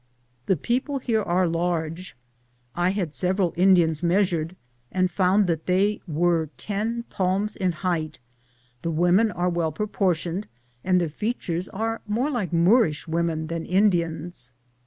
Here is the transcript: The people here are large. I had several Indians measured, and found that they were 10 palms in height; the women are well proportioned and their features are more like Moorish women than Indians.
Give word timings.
The 0.47 0.57
people 0.57 0.97
here 0.97 1.21
are 1.21 1.47
large. 1.47 2.17
I 2.75 2.89
had 2.89 3.13
several 3.13 3.53
Indians 3.55 4.01
measured, 4.01 4.55
and 4.91 5.11
found 5.11 5.45
that 5.45 5.67
they 5.67 6.01
were 6.07 6.49
10 6.57 7.03
palms 7.11 7.55
in 7.55 7.71
height; 7.71 8.17
the 8.81 8.89
women 8.89 9.29
are 9.29 9.47
well 9.47 9.71
proportioned 9.71 10.47
and 10.83 10.99
their 10.99 11.07
features 11.07 11.69
are 11.69 12.01
more 12.07 12.31
like 12.31 12.51
Moorish 12.51 13.07
women 13.07 13.45
than 13.45 13.63
Indians. 13.63 14.53